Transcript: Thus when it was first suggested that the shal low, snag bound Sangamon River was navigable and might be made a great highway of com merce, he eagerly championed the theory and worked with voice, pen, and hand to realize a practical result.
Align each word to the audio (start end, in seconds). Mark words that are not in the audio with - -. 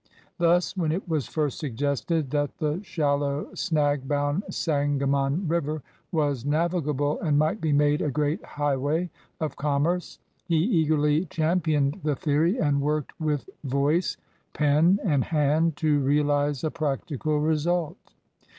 Thus 0.39 0.75
when 0.75 0.91
it 0.91 1.07
was 1.07 1.27
first 1.27 1.59
suggested 1.59 2.31
that 2.31 2.57
the 2.57 2.79
shal 2.83 3.17
low, 3.17 3.53
snag 3.53 4.07
bound 4.07 4.43
Sangamon 4.49 5.47
River 5.47 5.83
was 6.11 6.43
navigable 6.43 7.19
and 7.19 7.37
might 7.37 7.61
be 7.61 7.71
made 7.71 8.01
a 8.01 8.09
great 8.09 8.43
highway 8.43 9.11
of 9.39 9.55
com 9.57 9.83
merce, 9.83 10.17
he 10.43 10.57
eagerly 10.57 11.25
championed 11.25 11.99
the 12.03 12.15
theory 12.15 12.57
and 12.59 12.81
worked 12.81 13.13
with 13.19 13.47
voice, 13.63 14.17
pen, 14.53 14.97
and 15.03 15.23
hand 15.25 15.75
to 15.77 15.99
realize 15.99 16.63
a 16.63 16.71
practical 16.71 17.39
result. 17.39 17.95